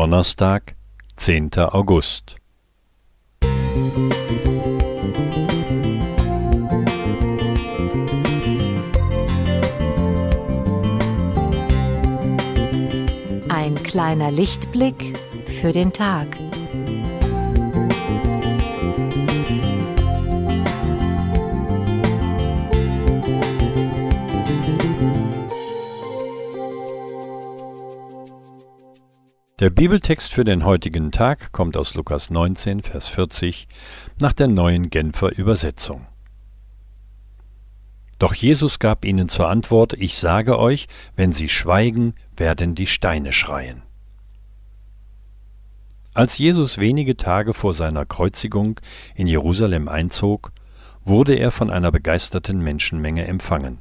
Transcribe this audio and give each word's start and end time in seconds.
Donnerstag, 0.00 0.76
10. 1.16 1.50
August. 1.58 2.36
Ein 13.50 13.74
kleiner 13.82 14.30
Lichtblick 14.30 15.18
für 15.44 15.72
den 15.72 15.92
Tag. 15.92 16.28
Der 29.60 29.68
Bibeltext 29.68 30.32
für 30.32 30.44
den 30.44 30.64
heutigen 30.64 31.12
Tag 31.12 31.52
kommt 31.52 31.76
aus 31.76 31.94
Lukas 31.94 32.30
19, 32.30 32.80
Vers 32.80 33.08
40 33.08 33.68
nach 34.18 34.32
der 34.32 34.48
neuen 34.48 34.88
Genfer 34.88 35.36
Übersetzung. 35.36 36.06
Doch 38.18 38.32
Jesus 38.32 38.78
gab 38.78 39.04
ihnen 39.04 39.28
zur 39.28 39.50
Antwort, 39.50 39.92
ich 39.92 40.16
sage 40.16 40.58
euch, 40.58 40.88
wenn 41.14 41.34
sie 41.34 41.50
schweigen, 41.50 42.14
werden 42.38 42.74
die 42.74 42.86
Steine 42.86 43.34
schreien. 43.34 43.82
Als 46.14 46.38
Jesus 46.38 46.78
wenige 46.78 47.18
Tage 47.18 47.52
vor 47.52 47.74
seiner 47.74 48.06
Kreuzigung 48.06 48.80
in 49.14 49.26
Jerusalem 49.26 49.90
einzog, 49.90 50.52
wurde 51.04 51.34
er 51.34 51.50
von 51.50 51.68
einer 51.68 51.92
begeisterten 51.92 52.60
Menschenmenge 52.60 53.26
empfangen. 53.26 53.76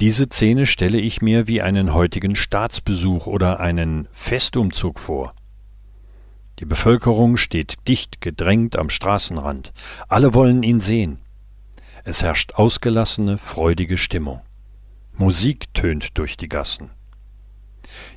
Diese 0.00 0.28
Szene 0.28 0.64
stelle 0.64 0.98
ich 0.98 1.20
mir 1.20 1.46
wie 1.46 1.60
einen 1.60 1.92
heutigen 1.92 2.34
Staatsbesuch 2.34 3.26
oder 3.26 3.60
einen 3.60 4.08
Festumzug 4.12 4.98
vor. 4.98 5.34
Die 6.58 6.64
Bevölkerung 6.64 7.36
steht 7.36 7.86
dicht 7.86 8.22
gedrängt 8.22 8.76
am 8.76 8.88
Straßenrand. 8.88 9.74
Alle 10.08 10.32
wollen 10.32 10.62
ihn 10.62 10.80
sehen. 10.80 11.18
Es 12.02 12.22
herrscht 12.22 12.54
ausgelassene, 12.54 13.36
freudige 13.36 13.98
Stimmung. 13.98 14.40
Musik 15.12 15.74
tönt 15.74 16.16
durch 16.16 16.38
die 16.38 16.48
Gassen. 16.48 16.90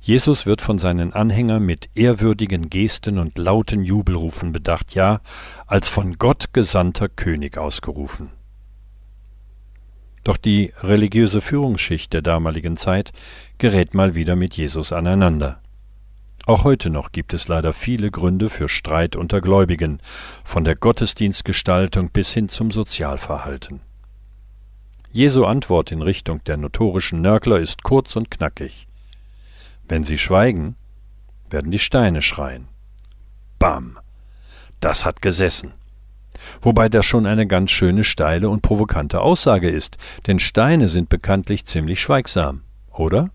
Jesus 0.00 0.46
wird 0.46 0.62
von 0.62 0.78
seinen 0.78 1.12
Anhängern 1.12 1.64
mit 1.64 1.88
ehrwürdigen 1.96 2.70
Gesten 2.70 3.18
und 3.18 3.38
lauten 3.38 3.82
Jubelrufen 3.82 4.52
bedacht, 4.52 4.94
ja, 4.94 5.20
als 5.66 5.88
von 5.88 6.16
Gott 6.18 6.52
gesandter 6.52 7.08
König 7.08 7.58
ausgerufen. 7.58 8.30
Doch 10.24 10.36
die 10.36 10.72
religiöse 10.80 11.40
Führungsschicht 11.40 12.12
der 12.12 12.22
damaligen 12.22 12.76
Zeit 12.76 13.12
gerät 13.58 13.94
mal 13.94 14.14
wieder 14.14 14.36
mit 14.36 14.54
Jesus 14.54 14.92
aneinander. 14.92 15.60
Auch 16.46 16.64
heute 16.64 16.90
noch 16.90 17.12
gibt 17.12 17.34
es 17.34 17.48
leider 17.48 17.72
viele 17.72 18.10
Gründe 18.10 18.50
für 18.50 18.68
Streit 18.68 19.14
unter 19.14 19.40
Gläubigen, 19.40 19.98
von 20.42 20.64
der 20.64 20.74
Gottesdienstgestaltung 20.74 22.10
bis 22.10 22.32
hin 22.32 22.48
zum 22.48 22.72
Sozialverhalten. 22.72 23.80
Jesu 25.12 25.44
Antwort 25.44 25.92
in 25.92 26.02
Richtung 26.02 26.42
der 26.44 26.56
notorischen 26.56 27.20
Nörgler 27.20 27.58
ist 27.58 27.82
kurz 27.82 28.16
und 28.16 28.30
knackig. 28.30 28.88
Wenn 29.86 30.04
sie 30.04 30.18
schweigen, 30.18 30.76
werden 31.50 31.70
die 31.70 31.78
Steine 31.78 32.22
schreien. 32.22 32.66
Bam! 33.58 33.98
Das 34.80 35.04
hat 35.04 35.22
gesessen. 35.22 35.74
Wobei 36.60 36.88
das 36.88 37.06
schon 37.06 37.26
eine 37.26 37.46
ganz 37.46 37.70
schöne 37.70 38.04
steile 38.04 38.48
und 38.48 38.62
provokante 38.62 39.20
Aussage 39.20 39.70
ist, 39.70 39.96
denn 40.26 40.38
Steine 40.38 40.88
sind 40.88 41.08
bekanntlich 41.08 41.66
ziemlich 41.66 42.00
schweigsam, 42.00 42.62
oder? 42.90 43.30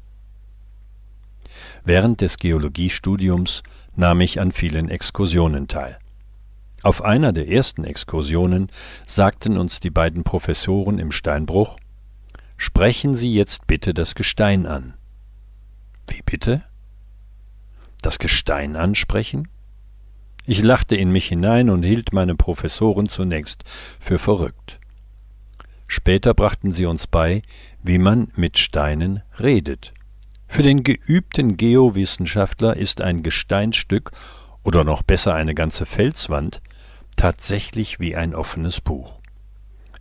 Während 1.83 2.21
des 2.21 2.37
Geologiestudiums 2.37 3.63
nahm 3.95 4.21
ich 4.21 4.39
an 4.39 4.51
vielen 4.51 4.89
Exkursionen 4.89 5.67
teil. 5.67 5.97
Auf 6.83 7.03
einer 7.03 7.33
der 7.33 7.49
ersten 7.49 7.83
Exkursionen 7.83 8.69
sagten 9.07 9.57
uns 9.57 9.79
die 9.79 9.89
beiden 9.89 10.23
Professoren 10.23 10.99
im 10.99 11.11
Steinbruch 11.11 11.77
Sprechen 12.57 13.15
Sie 13.15 13.33
jetzt 13.33 13.67
bitte 13.67 13.93
das 13.93 14.15
Gestein 14.15 14.65
an. 14.65 14.95
Wie 16.09 16.21
bitte? 16.25 16.63
Das 18.01 18.17
Gestein 18.17 18.75
ansprechen? 18.75 19.47
Ich 20.49 20.63
lachte 20.63 20.95
in 20.95 21.11
mich 21.11 21.27
hinein 21.27 21.69
und 21.69 21.83
hielt 21.83 22.13
meine 22.13 22.33
Professoren 22.33 23.09
zunächst 23.09 23.65
für 23.99 24.17
verrückt. 24.17 24.79
Später 25.87 26.33
brachten 26.33 26.71
sie 26.71 26.85
uns 26.85 27.05
bei, 27.05 27.41
wie 27.83 27.97
man 27.97 28.31
mit 28.35 28.57
Steinen 28.57 29.23
redet. 29.41 29.93
Für 30.47 30.63
den 30.63 30.85
geübten 30.85 31.57
Geowissenschaftler 31.57 32.77
ist 32.77 33.01
ein 33.01 33.23
Gesteinsstück 33.23 34.11
oder 34.63 34.85
noch 34.85 35.03
besser 35.03 35.33
eine 35.33 35.53
ganze 35.53 35.85
Felswand 35.85 36.61
tatsächlich 37.17 37.99
wie 37.99 38.15
ein 38.15 38.33
offenes 38.33 38.79
Buch. 38.79 39.19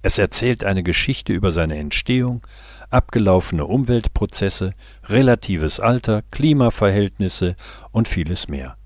Es 0.02 0.16
erzählt 0.16 0.62
eine 0.62 0.84
Geschichte 0.84 1.32
über 1.32 1.50
seine 1.50 1.76
Entstehung, 1.76 2.46
abgelaufene 2.88 3.64
Umweltprozesse, 3.64 4.74
relatives 5.08 5.80
Alter, 5.80 6.22
Klimaverhältnisse 6.30 7.56
und 7.90 8.06
vieles 8.06 8.46
mehr. 8.46 8.76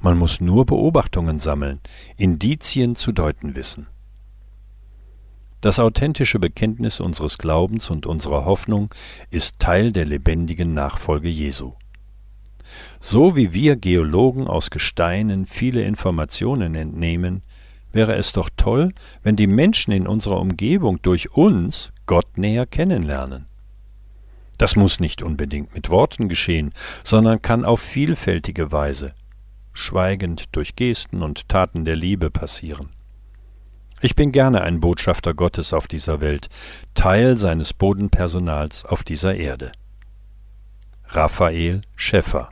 Man 0.00 0.16
muss 0.16 0.40
nur 0.40 0.64
Beobachtungen 0.64 1.40
sammeln, 1.40 1.80
Indizien 2.16 2.96
zu 2.96 3.12
deuten 3.12 3.54
wissen. 3.54 3.86
Das 5.60 5.78
authentische 5.78 6.38
Bekenntnis 6.38 7.00
unseres 7.00 7.36
Glaubens 7.36 7.90
und 7.90 8.06
unserer 8.06 8.46
Hoffnung 8.46 8.94
ist 9.28 9.58
Teil 9.58 9.92
der 9.92 10.06
lebendigen 10.06 10.72
Nachfolge 10.72 11.28
Jesu. 11.28 11.74
So 12.98 13.36
wie 13.36 13.52
wir 13.52 13.76
Geologen 13.76 14.46
aus 14.46 14.70
Gesteinen 14.70 15.44
viele 15.44 15.82
Informationen 15.82 16.74
entnehmen, 16.74 17.42
wäre 17.92 18.14
es 18.14 18.32
doch 18.32 18.48
toll, 18.56 18.94
wenn 19.22 19.36
die 19.36 19.48
Menschen 19.48 19.92
in 19.92 20.06
unserer 20.06 20.40
Umgebung 20.40 21.02
durch 21.02 21.32
uns 21.34 21.92
Gott 22.06 22.38
näher 22.38 22.64
kennenlernen. 22.64 23.46
Das 24.56 24.76
muss 24.76 25.00
nicht 25.00 25.22
unbedingt 25.22 25.74
mit 25.74 25.90
Worten 25.90 26.28
geschehen, 26.28 26.72
sondern 27.04 27.42
kann 27.42 27.64
auf 27.64 27.80
vielfältige 27.80 28.72
Weise, 28.72 29.14
schweigend 29.80 30.44
durch 30.52 30.76
Gesten 30.76 31.22
und 31.22 31.48
Taten 31.48 31.84
der 31.84 31.96
Liebe 31.96 32.30
passieren. 32.30 32.90
Ich 34.00 34.14
bin 34.14 34.32
gerne 34.32 34.62
ein 34.62 34.80
Botschafter 34.80 35.34
Gottes 35.34 35.72
auf 35.72 35.88
dieser 35.88 36.20
Welt, 36.20 36.48
Teil 36.94 37.36
seines 37.36 37.74
Bodenpersonals 37.74 38.84
auf 38.84 39.04
dieser 39.04 39.34
Erde. 39.34 39.72
Raphael 41.08 41.80
Schäffer 41.96 42.50